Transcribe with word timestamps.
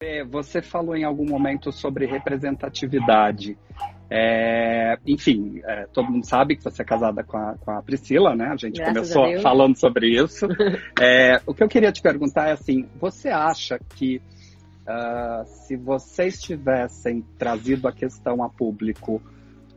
É, 0.00 0.24
você 0.24 0.60
falou 0.60 0.96
em 0.96 1.04
algum 1.04 1.26
momento 1.26 1.72
sobre 1.72 2.06
representatividade. 2.06 3.56
É, 4.10 4.96
enfim, 5.06 5.60
é, 5.64 5.86
todo 5.92 6.10
mundo 6.10 6.24
sabe 6.24 6.56
que 6.56 6.62
você 6.62 6.82
é 6.82 6.84
casada 6.84 7.24
com 7.24 7.36
a, 7.36 7.54
com 7.58 7.70
a 7.70 7.82
Priscila, 7.82 8.36
né? 8.36 8.46
A 8.46 8.56
gente 8.56 8.76
Graças 8.76 9.12
começou 9.12 9.24
a 9.24 9.40
falando 9.40 9.76
sobre 9.76 10.08
isso. 10.08 10.46
É, 11.00 11.40
o 11.46 11.52
que 11.52 11.62
eu 11.62 11.68
queria 11.68 11.92
te 11.92 12.00
perguntar 12.00 12.48
é 12.48 12.52
assim: 12.52 12.88
você 12.98 13.28
acha 13.28 13.78
que 13.96 14.20
uh, 14.86 15.44
se 15.44 15.76
vocês 15.76 16.40
tivessem 16.40 17.22
trazido 17.38 17.86
a 17.86 17.92
questão 17.92 18.42
a 18.42 18.48
público 18.48 19.20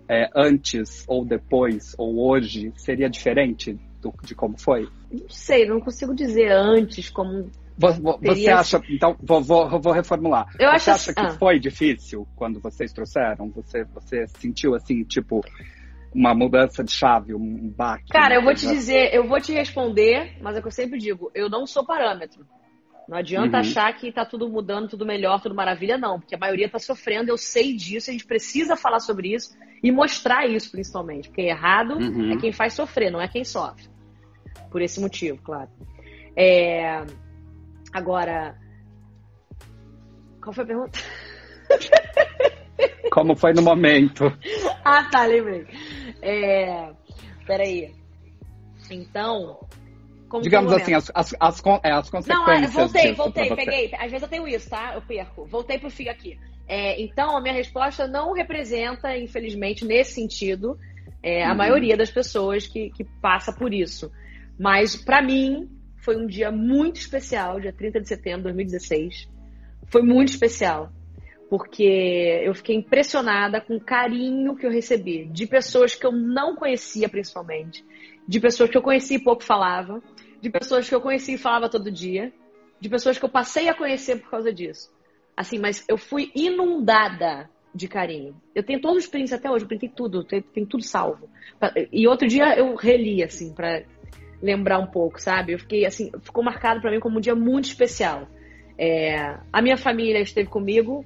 é, 0.07 0.29
antes 0.35 1.03
ou 1.07 1.25
depois 1.25 1.93
ou 1.97 2.19
hoje, 2.29 2.71
seria 2.75 3.09
diferente 3.09 3.77
do, 4.01 4.13
de 4.23 4.33
como 4.33 4.57
foi? 4.57 4.87
Não 5.11 5.29
sei, 5.29 5.67
não 5.67 5.79
consigo 5.79 6.15
dizer 6.15 6.51
antes 6.51 7.09
como 7.09 7.49
você 7.79 8.49
acha. 8.49 8.81
Então, 8.89 9.15
vou, 9.21 9.41
vou, 9.41 9.79
vou 9.79 9.93
reformular. 9.93 10.47
Eu 10.59 10.69
você 10.69 10.91
acho... 10.91 10.91
acha 10.91 11.13
que 11.13 11.21
ah. 11.21 11.37
foi 11.37 11.59
difícil 11.59 12.27
quando 12.35 12.59
vocês 12.59 12.91
trouxeram? 12.91 13.49
Você, 13.51 13.85
você 13.85 14.27
sentiu 14.27 14.75
assim, 14.75 15.03
tipo, 15.03 15.41
uma 16.13 16.33
mudança 16.33 16.83
de 16.83 16.91
chave, 16.91 17.33
um 17.33 17.69
baque? 17.69 18.11
Cara, 18.11 18.35
eu 18.35 18.43
vou 18.43 18.53
te 18.53 18.67
dizer, 18.67 19.13
eu 19.13 19.27
vou 19.27 19.39
te 19.39 19.53
responder, 19.53 20.37
mas 20.41 20.55
é 20.55 20.59
o 20.59 20.61
que 20.61 20.67
eu 20.67 20.71
sempre 20.71 20.99
digo, 20.99 21.31
eu 21.33 21.49
não 21.49 21.65
sou 21.65 21.85
parâmetro. 21.85 22.45
Não 23.07 23.17
adianta 23.17 23.57
uhum. 23.57 23.61
achar 23.61 23.91
que 23.93 24.11
tá 24.11 24.23
tudo 24.23 24.47
mudando, 24.47 24.87
tudo 24.87 25.03
melhor, 25.03 25.41
tudo 25.41 25.55
maravilha, 25.55 25.97
não. 25.97 26.19
Porque 26.19 26.35
a 26.35 26.37
maioria 26.37 26.69
tá 26.69 26.77
sofrendo, 26.77 27.31
eu 27.31 27.39
sei 27.39 27.75
disso, 27.75 28.11
a 28.11 28.13
gente 28.13 28.25
precisa 28.25 28.75
falar 28.75 28.99
sobre 28.99 29.33
isso 29.33 29.57
e 29.81 29.91
mostrar 29.91 30.45
isso, 30.47 30.69
principalmente. 30.69 31.27
Porque 31.27 31.41
errado 31.41 31.95
uhum. 31.95 32.31
é 32.31 32.37
quem 32.37 32.51
faz 32.51 32.73
sofrer, 32.73 33.11
não 33.11 33.19
é 33.19 33.27
quem 33.27 33.43
sofre. 33.43 33.89
Por 34.69 34.79
esse 34.79 35.01
motivo, 35.01 35.41
claro. 35.41 35.71
É... 36.35 37.03
Agora, 37.93 38.55
qual 40.41 40.53
foi 40.53 40.63
a 40.63 40.67
pergunta? 40.67 40.99
Como 43.11 43.35
foi 43.35 43.53
no 43.53 43.61
momento? 43.61 44.25
ah, 44.85 45.09
tá, 45.11 45.25
lembrei. 45.25 45.67
É, 46.21 46.91
peraí. 47.45 47.93
Então, 48.89 49.59
Digamos 50.41 50.71
assim, 50.71 50.93
as, 50.93 51.11
as, 51.15 51.33
as, 51.39 51.63
é, 51.83 51.91
as 51.91 52.09
consequências. 52.09 52.27
Não, 52.27 52.53
é, 52.53 52.67
voltei, 52.67 53.13
voltei, 53.13 53.55
peguei. 53.55 53.91
Às 53.95 54.11
vezes 54.11 54.21
eu 54.21 54.27
tenho 54.27 54.47
isso, 54.47 54.69
tá? 54.69 54.93
Eu 54.93 55.01
perco. 55.01 55.45
Voltei 55.45 55.79
pro 55.79 55.89
FIG 55.89 56.09
aqui. 56.09 56.39
É, 56.67 57.01
então, 57.01 57.35
a 57.35 57.41
minha 57.41 57.53
resposta 57.53 58.07
não 58.07 58.31
representa, 58.33 59.17
infelizmente, 59.17 59.83
nesse 59.83 60.13
sentido, 60.13 60.77
é, 61.23 61.43
a 61.43 61.49
uhum. 61.49 61.57
maioria 61.57 61.97
das 61.97 62.11
pessoas 62.11 62.67
que, 62.67 62.91
que 62.91 63.03
passa 63.19 63.51
por 63.51 63.73
isso. 63.73 64.11
Mas, 64.59 64.95
para 64.95 65.21
mim, 65.21 65.67
foi 66.01 66.15
um 66.17 66.25
dia 66.25 66.51
muito 66.51 66.97
especial, 66.97 67.59
dia 67.59 67.73
30 67.73 68.01
de 68.01 68.07
setembro 68.07 68.39
de 68.39 68.55
2016. 68.55 69.29
Foi 69.87 70.01
muito 70.01 70.29
especial, 70.29 70.91
porque 71.49 72.41
eu 72.43 72.53
fiquei 72.53 72.75
impressionada 72.75 73.59
com 73.59 73.75
o 73.75 73.81
carinho 73.81 74.55
que 74.55 74.65
eu 74.65 74.71
recebi 74.71 75.25
de 75.25 75.47
pessoas 75.47 75.95
que 75.95 76.05
eu 76.05 76.11
não 76.11 76.55
conhecia, 76.55 77.09
principalmente, 77.09 77.83
de 78.27 78.39
pessoas 78.39 78.69
que 78.69 78.77
eu 78.77 78.81
conhecia 78.81 79.17
e 79.17 79.23
pouco 79.23 79.43
falava, 79.43 80.01
de 80.41 80.49
pessoas 80.49 80.87
que 80.87 80.95
eu 80.95 81.01
conhecia 81.01 81.35
e 81.35 81.37
falava 81.37 81.69
todo 81.69 81.91
dia, 81.91 82.31
de 82.79 82.87
pessoas 82.87 83.17
que 83.17 83.25
eu 83.25 83.29
passei 83.29 83.67
a 83.67 83.73
conhecer 83.73 84.21
por 84.21 84.29
causa 84.29 84.53
disso. 84.53 84.93
Assim, 85.35 85.57
mas 85.57 85.83
eu 85.87 85.97
fui 85.97 86.31
inundada 86.35 87.49
de 87.73 87.87
carinho. 87.87 88.35
Eu 88.53 88.63
tenho 88.63 88.81
todos 88.81 89.03
os 89.03 89.09
prints 89.09 89.33
até 89.33 89.49
hoje, 89.49 89.63
eu 89.63 89.67
printei 89.67 89.89
tudo, 89.89 90.23
tem, 90.23 90.41
tudo 90.65 90.83
salvo. 90.83 91.29
E 91.91 92.07
outro 92.07 92.27
dia 92.27 92.57
eu 92.57 92.75
reli, 92.75 93.23
assim, 93.23 93.53
para 93.53 93.83
lembrar 94.41 94.79
um 94.79 94.87
pouco, 94.87 95.21
sabe? 95.21 95.53
Eu 95.53 95.59
fiquei 95.59 95.85
assim, 95.85 96.11
ficou 96.21 96.43
marcado 96.43 96.81
para 96.81 96.91
mim 96.91 96.99
como 96.99 97.17
um 97.17 97.21
dia 97.21 97.35
muito 97.35 97.65
especial. 97.65 98.27
É, 98.77 99.37
a 99.51 99.61
minha 99.61 99.77
família 99.77 100.21
esteve 100.21 100.49
comigo 100.49 101.05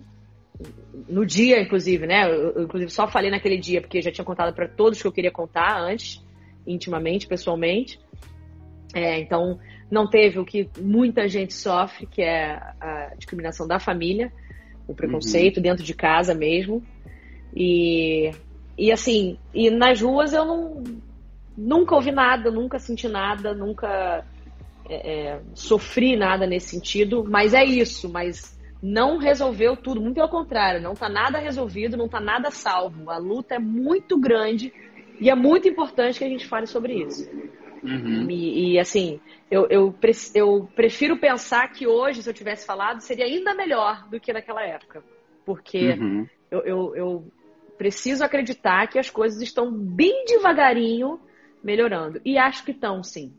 no 1.09 1.26
dia, 1.26 1.61
inclusive, 1.61 2.06
né? 2.06 2.30
Eu, 2.30 2.52
eu, 2.52 2.64
inclusive 2.64 2.92
só 2.92 3.08
falei 3.08 3.31
naquele 3.31 3.58
dia 3.58 3.81
porque 3.81 4.02
já 4.02 4.11
tinha 4.11 4.26
contado 4.26 4.54
para 4.54 4.67
todos 4.67 5.02
que 5.02 5.08
eu 5.08 5.11
queria 5.11 5.31
contar 5.31 5.80
antes, 5.80 6.23
intimamente, 6.67 7.27
pessoalmente. 7.27 7.99
É, 8.94 9.20
então 9.20 9.60
não 9.89 10.08
teve 10.08 10.39
o 10.39 10.45
que 10.45 10.70
muita 10.80 11.27
gente 11.27 11.54
sofre, 11.54 12.05
que 12.05 12.21
é 12.21 12.54
a 12.80 13.14
discriminação 13.17 13.67
da 13.67 13.80
família, 13.80 14.32
o 14.88 14.94
preconceito 14.94 15.58
uhum. 15.58 15.64
dentro 15.64 15.83
de 15.83 15.94
casa 15.94 16.36
mesmo. 16.36 16.83
E, 17.55 18.32
e 18.77 18.92
assim, 18.92 19.38
e 19.54 19.70
nas 19.70 20.02
ruas 20.02 20.33
eu 20.33 20.45
não 20.45 20.83
Nunca 21.58 21.95
ouvi 21.95 22.11
nada, 22.11 22.49
nunca 22.49 22.80
senti 22.80 23.08
nada, 23.08 23.53
nunca 23.53 24.25
é, 24.89 25.11
é, 25.11 25.41
sofri 25.53 26.15
nada 26.15 26.45
nesse 26.47 26.69
sentido, 26.69 27.23
mas 27.27 27.53
é 27.53 27.64
isso, 27.64 28.09
mas 28.11 28.59
não 28.81 29.17
resolveu 29.17 29.77
tudo, 29.77 30.02
muito 30.02 30.15
pelo 30.15 30.27
contrário, 30.27 30.81
não 30.81 30.93
está 30.93 31.08
nada 31.08 31.39
resolvido, 31.39 31.95
não 31.95 32.05
está 32.05 32.19
nada 32.19 32.52
salvo. 32.52 33.09
A 33.09 33.17
luta 33.17 33.55
é 33.55 33.59
muito 33.59 34.19
grande 34.19 34.73
e 35.19 35.30
é 35.30 35.36
muito 35.36 35.69
importante 35.69 36.19
que 36.19 36.25
a 36.25 36.30
gente 36.30 36.45
fale 36.45 36.67
sobre 36.67 37.02
isso. 37.02 37.30
Uhum. 37.81 38.30
E, 38.30 38.73
e, 38.73 38.80
assim, 38.80 39.20
eu, 39.52 39.67
eu, 39.70 39.95
eu, 40.33 40.70
prefiro 40.75 41.17
pensar 41.17 41.67
que 41.71 41.85
hoje, 41.85 42.23
se 42.23 42.30
eu 42.30 42.33
tivesse 42.33 42.65
falado, 42.65 43.02
seria 43.02 43.25
ainda 43.25 43.53
melhor 43.53 44.08
do 44.09 44.20
que 44.20 44.33
naquela 44.33 44.64
época. 44.64 45.03
Porque 45.45 45.91
uhum. 45.91 46.27
eu, 46.49 46.61
eu, 46.61 46.95
eu 46.95 47.31
preciso 47.77 48.23
acreditar 48.23 48.87
que 48.87 48.99
as 48.99 49.09
coisas 49.09 49.41
estão 49.41 49.71
bem 49.71 50.25
devagarinho 50.25 51.20
melhorando. 51.64 52.20
E 52.26 52.38
acho 52.38 52.64
que 52.64 52.72
estão, 52.72 53.02
sim. 53.02 53.34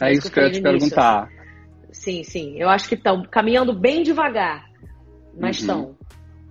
É, 0.00 0.08
é 0.08 0.12
isso 0.12 0.30
que 0.30 0.40
eu 0.40 0.44
ia 0.44 0.50
te 0.50 0.62
perguntar. 0.62 1.28
Sim, 1.92 2.24
sim. 2.24 2.56
Eu 2.58 2.68
acho 2.68 2.88
que 2.88 2.94
estão 2.94 3.22
caminhando 3.22 3.72
bem 3.72 4.02
devagar, 4.02 4.70
mas 5.38 5.58
estão. 5.58 5.84
Uhum. 5.84 5.96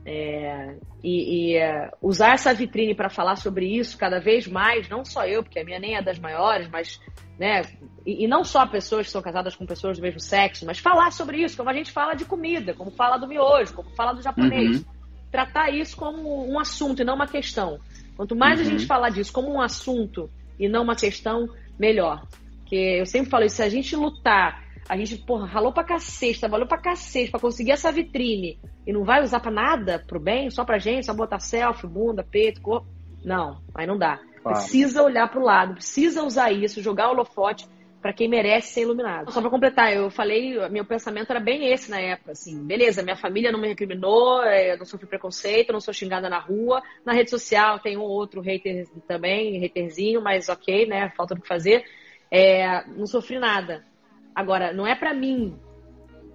É, 0.04 0.76
e, 1.04 1.52
e 1.52 1.58
é, 1.58 1.92
usar 2.02 2.34
essa 2.34 2.54
vitrine 2.54 2.96
para 2.96 3.10
falar 3.10 3.36
sobre 3.36 3.68
isso 3.68 3.98
cada 3.98 4.20
vez 4.20 4.48
mais, 4.48 4.90
não 4.90 5.06
só 5.06 5.26
eu, 5.26 5.44
porque 5.44 5.60
a 5.60 5.64
minha 5.64 5.80
nem 5.80 5.96
é 5.96 6.02
das 6.02 6.18
maiores, 6.18 6.68
mas, 6.70 7.00
né, 7.40 7.62
e, 8.06 8.24
e, 8.24 8.28
não 8.28 8.44
só 8.44 8.66
pessoas 8.66 9.06
que 9.06 9.12
são 9.12 9.22
casadas 9.22 9.56
com 9.56 9.66
pessoas 9.66 9.98
do 9.98 10.02
mesmo 10.02 10.20
sexo, 10.20 10.66
mas 10.66 10.80
falar 10.80 11.12
sobre 11.12 11.44
isso, 11.44 11.56
como 11.56 11.70
a 11.70 11.74
gente 11.74 11.92
fala 11.92 12.16
de 12.16 12.26
comida, 12.26 12.74
como 12.74 12.90
fala 12.92 13.18
do 13.18 13.28
miojo, 13.28 13.74
como 13.74 13.92
fala 13.92 14.14
do 14.14 14.24
japonês. 14.24 14.78
Uhum. 14.78 14.86
Tratar 15.32 15.70
isso 15.70 15.96
como 15.96 16.52
um 16.52 16.60
assunto 16.60 17.02
e 17.02 17.06
não 17.06 17.16
uma 17.16 17.28
questão. 17.28 17.80
Quanto 18.18 18.36
mais 18.36 18.60
uhum. 18.60 18.66
a 18.66 18.70
gente 18.70 18.86
falar 18.86 19.10
disso 19.10 19.32
como 19.32 19.52
um 19.52 19.62
assunto 19.62 20.30
e 20.62 20.70
não 20.70 20.84
uma 20.84 20.96
questão 20.96 21.50
melhor. 21.78 22.26
Porque 22.60 22.76
eu 22.76 23.06
sempre 23.06 23.32
falo 23.32 23.44
isso, 23.44 23.56
se 23.58 23.64
a 23.64 23.70
gente 23.70 23.96
lutar, 23.96 24.64
a 24.88 24.96
gente, 24.96 25.18
porra, 25.18 25.48
ralou 25.48 25.74
pra 25.74 25.84
cacete, 25.84 26.40
trabalhou 26.40 26.68
pra 26.68 26.78
cacete 26.78 27.32
pra 27.32 27.40
conseguir 27.40 27.72
essa 27.72 27.92
vitrine 27.92 28.60
e 28.86 28.94
não 28.94 29.04
vai 29.04 29.24
usar 29.24 29.40
pra 29.40 29.52
nada, 29.52 30.04
pro 30.08 30.20
bem, 30.20 30.50
só 30.52 30.64
pra 30.64 30.78
gente, 30.78 31.06
só 31.06 31.14
botar 31.14 31.40
selfie, 31.40 31.88
bunda, 31.88 32.24
peito, 32.24 32.62
corpo. 32.62 32.88
Não, 33.26 33.62
aí 33.74 33.88
não 33.88 33.98
dá. 33.98 34.20
Claro. 34.42 34.58
Precisa 34.58 35.04
olhar 35.04 35.30
pro 35.30 35.44
lado, 35.44 35.74
precisa 35.74 36.24
usar 36.24 36.52
isso, 36.52 36.82
jogar 36.82 37.10
o 37.10 37.12
holofote 37.12 37.68
para 38.02 38.14
quem 38.14 38.28
merece 38.28 38.74
ser 38.74 38.82
iluminado. 38.82 39.32
Só 39.32 39.40
para 39.40 39.50
completar, 39.50 39.94
eu 39.94 40.10
falei, 40.10 40.58
meu 40.70 40.84
pensamento 40.84 41.30
era 41.30 41.40
bem 41.40 41.72
esse 41.72 41.90
na 41.90 42.00
época, 42.00 42.32
assim, 42.32 42.66
beleza, 42.66 43.04
minha 43.04 43.16
família 43.16 43.52
não 43.52 43.60
me 43.60 43.68
recriminou, 43.68 44.44
é, 44.44 44.74
eu 44.74 44.78
não 44.78 44.86
sofri 44.86 45.08
preconceito, 45.08 45.72
não 45.72 45.80
sou 45.80 45.94
xingada 45.94 46.28
na 46.28 46.40
rua, 46.40 46.82
na 47.06 47.14
rede 47.14 47.30
social 47.30 47.80
tem 47.80 47.98
um 47.98 48.02
outro 48.02 48.42
hater 48.42 48.88
também, 49.08 49.64
haterzinho, 49.64 50.22
mas 50.22 50.50
ok, 50.50 50.88
né, 50.88 51.12
falta 51.16 51.36
do 51.36 51.42
que 51.42 51.48
fazer, 51.48 51.86
é, 52.32 52.84
não 52.88 53.06
sofri 53.06 53.38
nada. 53.38 53.86
Agora, 54.34 54.74
não 54.74 54.88
é 54.88 54.96
para 54.96 55.14
mim. 55.14 55.56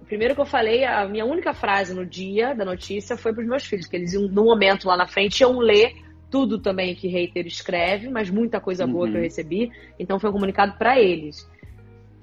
Primeiro 0.05 0.35
que 0.35 0.41
eu 0.41 0.45
falei, 0.45 0.85
a 0.85 1.05
minha 1.05 1.25
única 1.25 1.53
frase 1.53 1.93
no 1.93 2.05
dia 2.05 2.53
da 2.53 2.63
notícia 2.63 3.17
foi 3.17 3.33
para 3.33 3.41
os 3.41 3.47
meus 3.47 3.65
filhos, 3.65 3.87
que 3.87 3.95
eles 3.97 4.13
iam, 4.13 4.23
no 4.23 4.45
momento 4.45 4.87
lá 4.87 4.95
na 4.95 5.07
frente 5.07 5.41
iam 5.41 5.59
ler 5.59 5.91
tudo 6.29 6.59
também 6.59 6.95
que 6.95 7.07
hater 7.07 7.45
escreve, 7.45 8.09
mas 8.09 8.29
muita 8.29 8.59
coisa 8.59 8.85
boa 8.85 9.05
uhum. 9.05 9.11
que 9.11 9.17
eu 9.17 9.21
uhum. 9.21 9.25
recebi, 9.25 9.71
então 9.99 10.19
foi 10.19 10.29
um 10.29 10.33
comunicado 10.33 10.77
para 10.77 10.99
eles. 10.99 11.49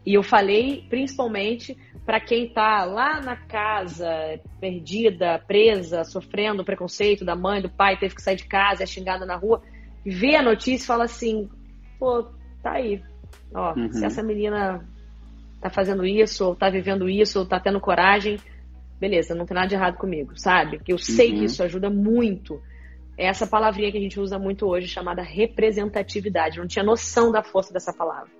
E 0.06 0.14
eu 0.14 0.22
falei 0.22 0.84
principalmente 0.88 1.76
para 2.04 2.20
quem 2.20 2.46
está 2.46 2.84
lá 2.84 3.20
na 3.20 3.36
casa, 3.36 4.38
perdida, 4.60 5.42
presa, 5.46 6.04
sofrendo 6.04 6.62
o 6.62 6.64
preconceito 6.64 7.24
da 7.24 7.34
mãe, 7.34 7.62
do 7.62 7.70
pai, 7.70 7.96
teve 7.96 8.14
que 8.14 8.22
sair 8.22 8.36
de 8.36 8.46
casa, 8.46 8.82
é 8.82 8.86
xingada 8.86 9.24
na 9.24 9.36
rua, 9.36 9.62
vê 10.04 10.36
a 10.36 10.42
notícia 10.42 10.84
e 10.84 10.86
fala 10.86 11.04
assim: 11.04 11.48
pô, 11.98 12.24
tá 12.62 12.72
aí. 12.72 13.02
Ó, 13.54 13.74
uhum. 13.74 13.92
se 13.92 14.04
essa 14.04 14.22
menina 14.22 14.86
tá 15.60 15.70
fazendo 15.70 16.04
isso, 16.04 16.44
ou 16.46 16.54
tá 16.54 16.68
vivendo 16.68 17.08
isso, 17.08 17.38
ou 17.38 17.46
tá 17.46 17.58
tendo 17.58 17.80
coragem, 17.80 18.38
beleza, 19.00 19.34
não 19.34 19.46
tem 19.46 19.54
nada 19.54 19.68
de 19.68 19.74
errado 19.74 19.96
comigo, 19.96 20.32
sabe? 20.38 20.76
Porque 20.76 20.92
eu 20.92 20.98
sei 20.98 21.30
uhum. 21.30 21.38
que 21.38 21.44
isso 21.44 21.62
ajuda 21.62 21.88
muito. 21.88 22.60
É 23.16 23.26
essa 23.26 23.46
palavrinha 23.46 23.90
que 23.92 23.96
a 23.96 24.00
gente 24.00 24.20
usa 24.20 24.38
muito 24.38 24.66
hoje, 24.66 24.88
chamada 24.88 25.22
representatividade. 25.22 26.58
Eu 26.58 26.62
não 26.62 26.68
tinha 26.68 26.84
noção 26.84 27.30
da 27.32 27.42
força 27.42 27.72
dessa 27.72 27.92
palavra. 27.92 28.30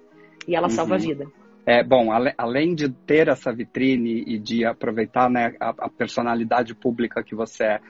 E 0.46 0.54
ela 0.54 0.66
uhum. 0.66 0.74
salva 0.74 0.96
a 0.96 0.98
vida. 0.98 1.26
É, 1.66 1.82
bom, 1.82 2.10
além 2.36 2.74
de 2.74 2.90
ter 2.90 3.28
essa 3.28 3.52
vitrine 3.52 4.22
e 4.26 4.38
de 4.38 4.64
aproveitar 4.66 5.30
né, 5.30 5.54
a, 5.58 5.70
a 5.70 5.88
personalidade 5.88 6.74
pública 6.74 7.22
que 7.22 7.34
você 7.34 7.64
é 7.64 7.80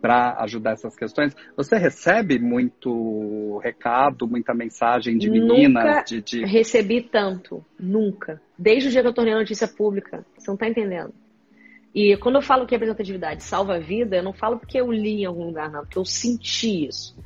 para 0.00 0.36
ajudar 0.44 0.72
essas 0.72 0.96
questões, 0.96 1.34
você 1.56 1.76
recebe 1.76 2.38
muito 2.38 3.58
recado, 3.58 4.28
muita 4.28 4.54
mensagem 4.54 5.18
de 5.18 5.28
meninas? 5.28 5.84
Nunca 5.84 6.02
de, 6.02 6.22
de... 6.22 6.44
recebi 6.44 7.02
tanto, 7.02 7.64
nunca. 7.78 8.40
Desde 8.56 8.88
o 8.88 8.90
dia 8.92 9.02
que 9.02 9.08
eu 9.08 9.12
tornei 9.12 9.34
a 9.34 9.38
notícia 9.38 9.68
pública, 9.68 10.24
você 10.36 10.48
não 10.48 10.54
está 10.54 10.68
entendendo. 10.68 11.12
E 11.94 12.16
quando 12.18 12.36
eu 12.36 12.42
falo 12.42 12.66
que 12.66 12.74
representatividade 12.74 13.42
salva 13.42 13.74
a 13.74 13.78
vida, 13.78 14.16
eu 14.16 14.22
não 14.22 14.32
falo 14.32 14.58
porque 14.58 14.80
eu 14.80 14.92
li 14.92 15.22
em 15.22 15.24
algum 15.24 15.46
lugar, 15.46 15.70
não, 15.70 15.80
porque 15.80 15.98
eu 15.98 16.04
senti 16.04 16.86
isso. 16.86 17.16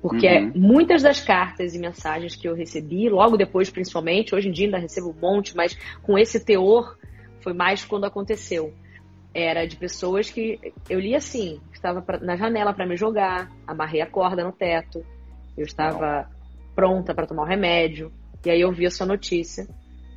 Porque 0.00 0.28
uhum. 0.28 0.52
muitas 0.54 1.02
das 1.02 1.20
cartas 1.20 1.74
e 1.74 1.78
mensagens 1.78 2.36
que 2.36 2.48
eu 2.48 2.54
recebi, 2.54 3.08
logo 3.08 3.36
depois, 3.36 3.68
principalmente, 3.68 4.34
hoje 4.34 4.48
em 4.48 4.52
dia 4.52 4.66
ainda 4.66 4.78
recebo 4.78 5.10
um 5.10 5.20
monte, 5.20 5.56
mas 5.56 5.76
com 6.02 6.16
esse 6.16 6.44
teor 6.44 6.96
foi 7.40 7.52
mais 7.52 7.84
quando 7.84 8.04
aconteceu. 8.04 8.72
Era 9.34 9.66
de 9.66 9.76
pessoas 9.76 10.30
que 10.30 10.58
eu 10.88 11.00
li 11.00 11.14
assim, 11.14 11.60
estava 11.72 12.00
pra, 12.00 12.18
na 12.18 12.36
janela 12.36 12.72
para 12.72 12.86
me 12.86 12.96
jogar, 12.96 13.50
amarrei 13.66 14.00
a 14.00 14.06
corda 14.06 14.44
no 14.44 14.52
teto, 14.52 15.04
eu 15.56 15.64
estava 15.64 16.22
Não. 16.22 16.74
pronta 16.74 17.12
para 17.12 17.26
tomar 17.26 17.42
o 17.42 17.46
remédio, 17.46 18.12
e 18.44 18.50
aí 18.50 18.60
eu 18.60 18.72
vi 18.72 18.86
a 18.86 18.90
sua 18.90 19.06
notícia 19.06 19.66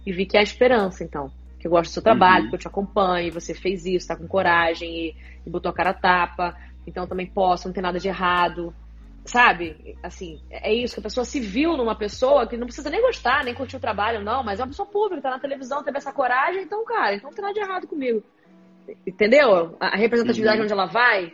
e 0.05 0.11
vi 0.11 0.25
que 0.25 0.37
há 0.37 0.41
esperança, 0.41 1.03
então. 1.03 1.31
Que 1.59 1.67
eu 1.67 1.71
gosto 1.71 1.91
do 1.91 1.93
seu 1.93 2.01
trabalho, 2.01 2.45
uhum. 2.45 2.49
que 2.49 2.55
eu 2.55 2.59
te 2.59 2.67
acompanho, 2.67 3.33
você 3.33 3.53
fez 3.53 3.85
isso, 3.85 4.07
tá 4.07 4.15
com 4.15 4.27
coragem 4.27 4.89
e, 4.89 5.15
e 5.45 5.49
botou 5.49 5.69
a 5.69 5.73
cara 5.73 5.89
a 5.89 5.93
tapa, 5.93 6.55
então 6.85 7.07
também 7.07 7.25
posso, 7.25 7.67
não 7.67 7.73
tem 7.73 7.83
nada 7.83 7.99
de 7.99 8.07
errado 8.07 8.73
sabe? 9.25 9.97
Assim, 10.03 10.41
é 10.49 10.73
isso, 10.73 10.95
que 10.95 10.99
a 10.99 11.03
pessoa 11.03 11.25
se 11.25 11.39
viu 11.39 11.77
numa 11.77 11.95
pessoa 11.95 12.47
que 12.47 12.57
não 12.57 12.65
precisa 12.65 12.89
nem 12.89 13.01
gostar, 13.01 13.43
nem 13.43 13.53
curtir 13.53 13.75
o 13.75 13.79
trabalho, 13.79 14.23
não, 14.23 14.43
mas 14.43 14.59
é 14.59 14.63
uma 14.63 14.69
pessoa 14.69 14.87
pública, 14.87 15.21
tá 15.21 15.29
na 15.29 15.39
televisão, 15.39 15.83
teve 15.83 15.97
essa 15.97 16.11
coragem, 16.11 16.63
então, 16.63 16.83
cara, 16.85 17.15
então 17.15 17.29
não 17.29 17.35
tem 17.35 17.43
nada 17.43 17.53
de 17.53 17.59
errado 17.59 17.87
comigo. 17.87 18.23
Entendeu? 19.05 19.77
A 19.79 19.95
representatividade 19.95 20.57
uhum. 20.57 20.63
onde 20.63 20.73
ela 20.73 20.85
vai. 20.85 21.33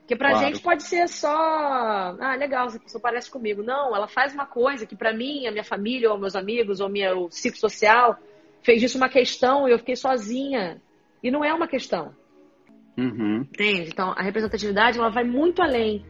Porque 0.00 0.16
pra 0.16 0.30
claro. 0.30 0.46
gente 0.46 0.60
pode 0.60 0.82
ser 0.82 1.08
só, 1.08 1.30
ah, 1.30 2.34
legal, 2.36 2.66
essa 2.66 2.80
pessoa 2.80 3.00
parece 3.00 3.30
comigo. 3.30 3.62
Não, 3.62 3.94
ela 3.94 4.08
faz 4.08 4.34
uma 4.34 4.44
coisa 4.44 4.84
que 4.84 4.96
para 4.96 5.12
mim, 5.12 5.46
a 5.46 5.52
minha 5.52 5.62
família, 5.62 6.10
ou 6.10 6.18
meus 6.18 6.34
amigos, 6.34 6.80
ou 6.80 6.88
meu 6.88 7.30
ciclo 7.30 7.60
social, 7.60 8.18
fez 8.60 8.80
disso 8.80 8.98
uma 8.98 9.08
questão 9.08 9.68
e 9.68 9.72
eu 9.72 9.78
fiquei 9.78 9.94
sozinha. 9.94 10.82
E 11.22 11.30
não 11.30 11.44
é 11.44 11.54
uma 11.54 11.68
questão. 11.68 12.12
Uhum. 12.98 13.42
Entende? 13.42 13.90
Então, 13.92 14.12
a 14.16 14.22
representatividade, 14.22 14.98
ela 14.98 15.10
vai 15.10 15.22
muito 15.22 15.62
além 15.62 16.04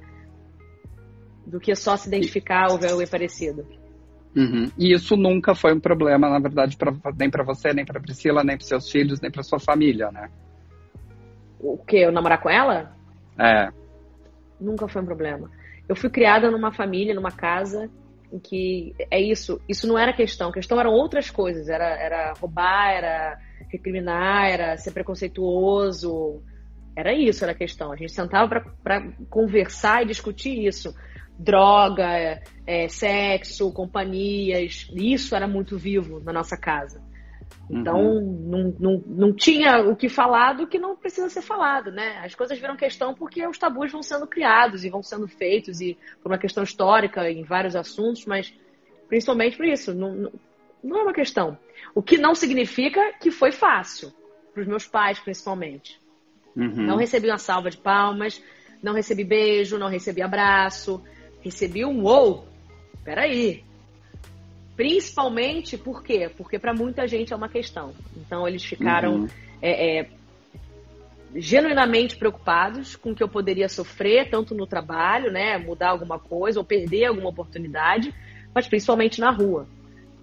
do 1.50 1.60
que 1.60 1.74
só 1.74 1.96
se 1.96 2.08
identificar 2.08 2.70
ou 2.70 2.78
ver 2.78 2.92
o 2.92 3.10
parecido. 3.10 3.66
Uhum. 4.36 4.70
E 4.78 4.92
isso 4.92 5.16
nunca 5.16 5.54
foi 5.54 5.74
um 5.74 5.80
problema, 5.80 6.30
na 6.30 6.38
verdade, 6.38 6.76
pra, 6.76 6.94
nem 7.18 7.28
para 7.28 7.42
você, 7.42 7.72
nem 7.74 7.84
para 7.84 8.00
Priscila, 8.00 8.44
nem 8.44 8.56
para 8.56 8.66
seus 8.66 8.88
filhos, 8.88 9.20
nem 9.20 9.30
para 9.30 9.42
sua 9.42 9.58
família, 9.58 10.10
né? 10.12 10.28
O 11.58 11.76
que? 11.76 11.96
Eu 11.96 12.12
namorar 12.12 12.40
com 12.40 12.48
ela? 12.48 12.94
É. 13.38 13.68
Nunca 14.60 14.86
foi 14.88 15.02
um 15.02 15.06
problema. 15.06 15.50
Eu 15.88 15.96
fui 15.96 16.08
criada 16.08 16.50
numa 16.50 16.72
família, 16.72 17.14
numa 17.14 17.32
casa 17.32 17.90
em 18.32 18.38
que 18.38 18.94
é 19.10 19.20
isso. 19.20 19.60
Isso 19.68 19.88
não 19.88 19.98
era 19.98 20.12
questão. 20.12 20.50
A 20.50 20.52
questão 20.52 20.78
eram 20.78 20.92
outras 20.92 21.28
coisas. 21.28 21.68
Era, 21.68 21.86
era 21.86 22.32
roubar, 22.34 22.92
era 22.92 23.38
recriminar, 23.68 24.48
era 24.48 24.76
ser 24.76 24.92
preconceituoso. 24.92 26.40
Era 26.96 27.12
isso, 27.12 27.44
era 27.44 27.52
a 27.52 27.56
questão. 27.56 27.92
A 27.92 27.96
gente 27.96 28.12
sentava 28.12 28.62
para 28.82 29.02
conversar 29.28 30.02
e 30.02 30.06
discutir 30.06 30.64
isso 30.64 30.94
droga, 31.40 32.40
é, 32.66 32.88
sexo, 32.88 33.72
companhias, 33.72 34.88
isso 34.94 35.34
era 35.34 35.48
muito 35.48 35.78
vivo 35.78 36.20
na 36.20 36.32
nossa 36.32 36.56
casa. 36.56 37.02
Então, 37.68 38.00
uhum. 38.00 38.48
não, 38.48 38.74
não, 38.78 39.04
não 39.06 39.32
tinha 39.32 39.78
o 39.78 39.96
que 39.96 40.08
falar 40.08 40.54
do 40.54 40.66
que 40.66 40.78
não 40.78 40.96
precisa 40.96 41.28
ser 41.28 41.42
falado, 41.42 41.90
né? 41.92 42.20
As 42.24 42.34
coisas 42.34 42.58
viram 42.58 42.76
questão 42.76 43.14
porque 43.14 43.46
os 43.46 43.58
tabus 43.58 43.92
vão 43.92 44.02
sendo 44.02 44.26
criados 44.26 44.84
e 44.84 44.90
vão 44.90 45.02
sendo 45.02 45.28
feitos, 45.28 45.80
e 45.80 45.96
por 46.22 46.30
uma 46.30 46.38
questão 46.38 46.64
histórica 46.64 47.30
em 47.30 47.44
vários 47.44 47.76
assuntos, 47.76 48.26
mas 48.26 48.52
principalmente 49.08 49.56
por 49.56 49.66
isso, 49.66 49.94
não, 49.94 50.14
não, 50.14 50.32
não 50.82 50.98
é 50.98 51.02
uma 51.02 51.12
questão. 51.12 51.56
O 51.94 52.02
que 52.02 52.18
não 52.18 52.34
significa 52.34 53.12
que 53.20 53.30
foi 53.30 53.52
fácil, 53.52 54.12
para 54.52 54.62
os 54.62 54.68
meus 54.68 54.86
pais 54.86 55.20
principalmente. 55.20 56.00
Uhum. 56.56 56.86
Não 56.86 56.96
recebi 56.96 57.28
uma 57.28 57.38
salva 57.38 57.70
de 57.70 57.78
palmas, 57.78 58.42
não 58.82 58.94
recebi 58.94 59.22
beijo, 59.22 59.78
não 59.78 59.88
recebi 59.88 60.22
abraço, 60.22 61.02
recebi 61.42 61.84
um 61.84 62.04
ou. 62.04 62.46
Peraí. 63.04 63.64
Principalmente 64.76 65.76
por 65.76 66.02
quê? 66.02 66.30
Porque 66.36 66.58
para 66.58 66.72
muita 66.72 67.06
gente 67.06 67.32
é 67.32 67.36
uma 67.36 67.48
questão. 67.48 67.92
Então 68.16 68.48
eles 68.48 68.64
ficaram 68.64 69.20
uhum. 69.20 69.28
é, 69.60 69.98
é, 70.00 70.08
genuinamente 71.34 72.16
preocupados 72.16 72.96
com 72.96 73.10
o 73.10 73.14
que 73.14 73.22
eu 73.22 73.28
poderia 73.28 73.68
sofrer, 73.68 74.30
tanto 74.30 74.54
no 74.54 74.66
trabalho, 74.66 75.30
né? 75.30 75.58
Mudar 75.58 75.90
alguma 75.90 76.18
coisa 76.18 76.58
ou 76.58 76.64
perder 76.64 77.06
alguma 77.06 77.28
oportunidade, 77.28 78.14
mas 78.54 78.66
principalmente 78.66 79.20
na 79.20 79.30
rua. 79.30 79.66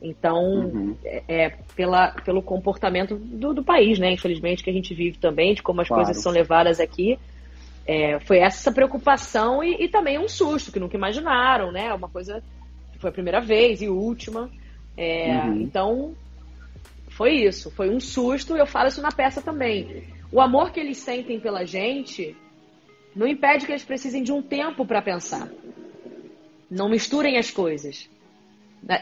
Então, 0.02 0.44
uhum. 0.44 0.96
é, 1.04 1.24
é, 1.28 1.50
pela, 1.76 2.12
pelo 2.12 2.42
comportamento 2.42 3.16
do, 3.16 3.54
do, 3.54 3.64
país, 3.64 3.98
né? 4.00 4.12
Infelizmente, 4.12 4.64
que 4.64 4.70
a 4.70 4.74
gente 4.74 4.94
vive 4.94 5.18
também, 5.18 5.54
de 5.54 5.64
como 5.64 5.82
as 5.82 5.88
claro. 5.88 6.04
coisas 6.04 6.22
são 6.22 6.32
levadas 6.32 6.80
aqui. 6.80 7.18
É, 7.88 8.20
foi 8.20 8.40
essa 8.40 8.70
preocupação 8.70 9.64
e, 9.64 9.86
e, 9.86 9.88
também 9.88 10.20
um 10.20 10.28
susto, 10.28 10.74
que 10.74 10.80
nunca 10.80 10.98
imaginaram, 10.98 11.72
né? 11.72 11.94
Uma 11.94 12.10
coisa 12.10 12.44
que 12.92 13.00
foi 13.00 13.10
a 13.10 13.14
primeira 13.14 13.40
vez 13.40 13.82
e 13.82 13.88
última. 13.88 14.52
É, 14.98 15.38
uhum. 15.38 15.62
Então, 15.62 16.16
foi 17.08 17.36
isso. 17.36 17.72
Foi 17.72 17.90
um 17.90 18.00
susto, 18.00 18.58
eu 18.58 18.68
falo 18.68 18.90
isso 18.90 19.02
na 19.02 19.12
peça 19.12 19.42
também. 19.42 20.04
O 20.30 20.42
amor 20.42 20.72
que 20.72 20.82
eles 20.82 20.98
sentem 20.98 21.40
pela 21.40 21.66
gente 21.66 22.36
não 23.16 23.26
impede 23.26 23.66
que 23.66 23.72
eles 23.72 23.86
precisem 23.86 24.22
de 24.22 24.34
um 24.34 24.42
tempo 24.42 24.86
para 24.86 25.02
pensar. 25.02 25.50
Não 26.70 26.90
misturem 26.90 27.38
as 27.38 27.50
coisas. 27.50 28.10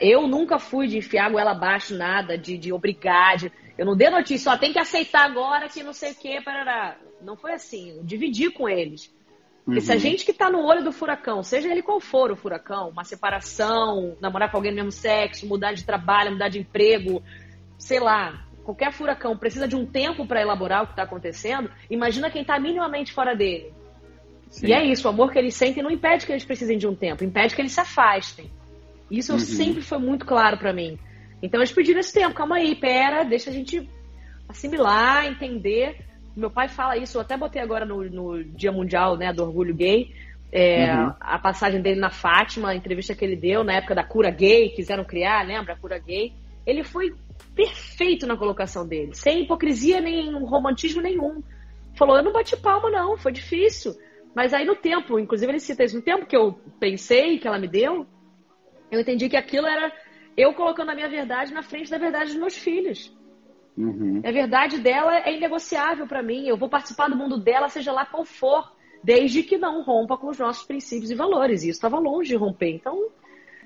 Eu 0.02 0.28
nunca 0.28 0.58
fui 0.58 0.88
de 0.88 0.98
enfiar 0.98 1.30
goela 1.30 1.52
abaixo, 1.52 1.96
nada, 1.96 2.38
de, 2.38 2.58
de 2.58 2.74
obrigar. 2.74 3.38
De... 3.38 3.52
Eu 3.78 3.86
não 3.86 3.96
dei 3.96 4.10
notícia, 4.10 4.52
só 4.52 4.58
tem 4.58 4.74
que 4.74 4.80
aceitar 4.80 5.26
agora 5.26 5.70
que 5.70 5.84
não 5.84 5.94
sei 5.94 6.12
o 6.12 6.16
quê, 6.16 6.40
parará. 6.44 6.98
Não 7.22 7.36
foi 7.36 7.54
assim. 7.54 7.98
Eu 7.98 8.04
dividi 8.04 8.50
com 8.50 8.68
eles. 8.68 9.14
Porque 9.66 9.80
uhum. 9.80 9.86
se 9.86 9.92
a 9.92 9.96
uhum. 9.96 10.02
gente 10.02 10.24
que 10.26 10.32
está 10.32 10.50
no 10.50 10.64
olho 10.64 10.84
do 10.84 10.92
furacão, 10.92 11.42
seja 11.42 11.70
ele 11.70 11.82
qual 11.82 12.00
for 12.00 12.32
o 12.32 12.36
furacão, 12.36 12.90
uma 12.90 13.04
separação, 13.04 14.16
namorar 14.22 14.52
com 14.52 14.58
alguém 14.58 14.72
do 14.72 14.76
mesmo 14.76 14.92
sexo, 14.92 15.48
mudar 15.48 15.74
de 15.74 15.84
trabalho, 15.84 16.32
mudar 16.32 16.50
de 16.50 16.60
emprego, 16.60 17.24
sei 17.78 18.00
lá, 18.00 18.46
qualquer 18.64 18.94
furacão 18.94 19.36
precisa 19.36 19.68
de 19.68 19.76
um 19.76 19.86
tempo 19.86 20.26
para 20.26 20.42
elaborar 20.42 20.84
o 20.84 20.88
que 20.88 20.94
está 20.94 21.04
acontecendo, 21.04 21.72
imagina 21.90 22.30
quem 22.30 22.44
está 22.44 22.60
minimamente 22.60 23.12
fora 23.12 23.36
dele. 23.36 23.74
Sim. 24.50 24.68
E 24.68 24.74
é 24.74 24.86
isso, 24.86 25.08
o 25.08 25.10
amor 25.10 25.32
que 25.32 25.40
eles 25.40 25.56
sentem 25.56 25.82
não 25.82 25.90
impede 25.90 26.28
que 26.28 26.32
eles 26.32 26.46
precisem 26.46 26.78
de 26.78 26.88
um 26.88 26.96
tempo, 26.96 27.24
impede 27.24 27.56
que 27.56 27.62
eles 27.62 27.72
se 27.72 27.80
afastem. 27.80 28.52
Isso 29.10 29.34
uhum. 29.34 29.40
sempre 29.40 29.82
foi 29.82 29.98
muito 29.98 30.26
claro 30.26 30.58
para 30.58 30.74
mim. 30.74 30.98
Então 31.42 31.60
eles 31.60 31.72
pediram 31.72 32.00
esse 32.00 32.14
tempo, 32.14 32.34
calma 32.34 32.56
aí, 32.56 32.76
pera, 32.76 33.24
deixa 33.24 33.50
a 33.50 33.54
gente 33.54 33.90
assimilar, 34.48 35.26
entender. 35.26 35.98
Meu 36.36 36.50
pai 36.50 36.68
fala 36.68 36.98
isso, 36.98 37.18
eu 37.18 37.22
até 37.22 37.38
botei 37.38 37.62
agora 37.62 37.86
no, 37.86 38.04
no 38.04 38.44
Dia 38.44 38.72
Mundial 38.72 39.16
né, 39.16 39.32
do 39.32 39.44
Orgulho 39.44 39.74
Gay, 39.74 40.14
é, 40.52 40.94
uhum. 40.94 41.14
a 41.20 41.38
passagem 41.38 41.82
dele 41.82 42.00
na 42.00 42.10
Fátima, 42.10 42.70
a 42.70 42.76
entrevista 42.76 43.14
que 43.16 43.26
ele 43.26 43.36
deu 43.36 43.64
na 43.64 43.74
época 43.74 43.96
da 43.96 44.04
cura 44.04 44.30
gay, 44.30 44.70
quiseram 44.70 45.04
criar, 45.04 45.46
lembra? 45.46 45.74
A 45.74 45.78
cura 45.78 46.00
gay. 46.00 46.34
Ele 46.66 46.84
foi 46.84 47.14
perfeito 47.54 48.26
na 48.26 48.38
colocação 48.38 48.88
dele, 48.88 49.14
sem 49.14 49.44
hipocrisia 49.44 50.02
nem 50.02 50.34
romantismo 50.44 51.02
nenhum. 51.02 51.44
Falou, 51.98 52.18
eu 52.18 52.24
não 52.24 52.34
bati 52.34 52.56
palma 52.58 52.90
não, 52.90 53.18
foi 53.18 53.32
difícil. 53.32 53.96
Mas 54.34 54.54
aí 54.54 54.66
no 54.66 54.76
tempo, 54.76 55.20
inclusive 55.20 55.52
ele 55.52 55.60
cita 55.60 55.84
isso, 55.84 55.96
no 55.96 56.02
tempo 56.02 56.26
que 56.26 56.36
eu 56.36 56.60
pensei, 56.80 57.38
que 57.38 57.48
ela 57.48 57.60
me 57.60 57.68
deu, 57.68 58.06
eu 58.92 59.00
entendi 59.00 59.30
que 59.30 59.38
aquilo 59.38 59.68
era 59.68 59.92
eu 60.38 60.54
colocando 60.54 60.90
a 60.92 60.96
minha 60.96 61.10
verdade 61.10 61.54
na 61.54 61.64
frente 61.64 61.90
da 61.90 61.98
verdade 61.98 62.32
dos 62.32 62.40
meus 62.40 62.56
filhos. 62.56 63.16
Uhum. 63.78 64.22
A 64.24 64.32
verdade 64.32 64.80
dela 64.80 65.18
é 65.18 65.36
inegociável 65.36 66.08
para 66.08 66.24
mim. 66.24 66.48
Eu 66.48 66.58
vou 66.58 66.70
participar 66.70 67.10
do 67.10 67.16
mundo 67.16 67.38
dela, 67.38 67.70
seja 67.70 67.92
lá 67.92 68.06
qual 68.06 68.26
for, 68.26 68.72
desde 69.04 69.44
que 69.44 69.58
não 69.58 69.84
rompa 69.84 70.18
com 70.18 70.28
os 70.28 70.38
nossos 70.38 70.66
princípios 70.66 71.12
e 71.12 71.16
valores. 71.16 71.64
E 71.64 71.70
isso 71.70 71.78
estava 71.78 72.00
longe 72.00 72.30
de 72.30 72.36
romper. 72.36 72.76
Então, 72.76 73.10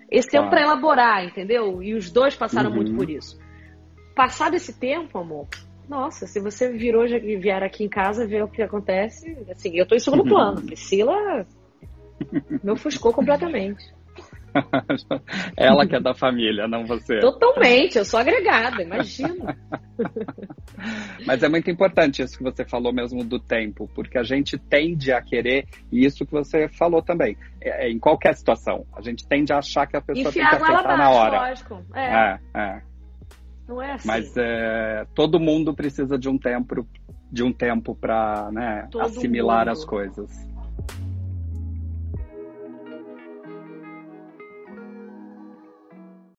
esse 0.09 0.29
tempo 0.29 0.49
para 0.49 0.61
elaborar, 0.61 1.25
entendeu? 1.25 1.81
E 1.81 1.93
os 1.93 2.09
dois 2.09 2.35
passaram 2.35 2.69
uhum. 2.69 2.75
muito 2.77 2.95
por 2.95 3.09
isso. 3.09 3.39
Passado 4.15 4.55
esse 4.55 4.79
tempo, 4.79 5.17
amor, 5.17 5.47
nossa, 5.87 6.27
se 6.27 6.39
você 6.39 6.71
virou 6.71 7.07
já 7.07 7.17
vier 7.17 7.63
aqui 7.63 7.83
em 7.83 7.89
casa 7.89 8.27
ver 8.27 8.43
o 8.43 8.47
que 8.47 8.61
acontece, 8.61 9.37
assim, 9.49 9.75
eu 9.75 9.87
tô 9.87 9.95
em 9.95 9.99
segundo 9.99 10.23
plano. 10.23 10.61
Priscila 10.61 11.47
me 12.63 12.71
ofuscou 12.71 13.13
completamente. 13.13 13.93
Ela 15.55 15.87
que 15.87 15.95
é 15.95 15.99
da 15.99 16.13
família, 16.13 16.67
não 16.67 16.85
você. 16.85 17.19
Totalmente, 17.19 17.97
eu 17.97 18.05
sou 18.05 18.19
agregada, 18.19 18.81
imagina. 18.81 19.57
Mas 21.25 21.43
é 21.43 21.49
muito 21.49 21.69
importante 21.69 22.21
isso 22.21 22.37
que 22.37 22.43
você 22.43 22.65
falou 22.65 22.93
mesmo 22.93 23.23
do 23.23 23.39
tempo, 23.39 23.89
porque 23.93 24.17
a 24.17 24.23
gente 24.23 24.57
tende 24.57 25.11
a 25.11 25.21
querer, 25.21 25.65
e 25.91 26.05
isso 26.05 26.25
que 26.25 26.31
você 26.31 26.67
falou 26.67 27.01
também, 27.01 27.37
é, 27.61 27.87
é 27.87 27.91
em 27.91 27.99
qualquer 27.99 28.35
situação, 28.35 28.85
a 28.95 29.01
gente 29.01 29.27
tende 29.27 29.51
a 29.53 29.57
achar 29.57 29.85
que 29.87 29.97
a 29.97 30.01
pessoa 30.01 30.29
Enfiar 30.29 30.49
tem 30.51 30.59
que 30.59 30.65
aceitar 30.65 30.97
na 30.97 31.09
hora. 31.09 31.49
Lógico. 31.49 31.83
É. 31.93 32.05
é, 32.05 32.39
é. 32.55 32.81
Não 33.67 33.81
é 33.81 33.93
assim. 33.93 34.07
Mas 34.07 34.35
é, 34.35 35.05
todo 35.13 35.39
mundo 35.39 35.73
precisa 35.73 36.17
de 36.17 36.27
um 36.27 36.37
tempo 36.37 36.87
de 37.31 37.43
um 37.43 37.53
tempo 37.53 37.93
para 37.93 38.49
né, 38.51 38.87
assimilar 38.99 39.67
mundo. 39.67 39.69
as 39.69 39.85
coisas. 39.85 40.49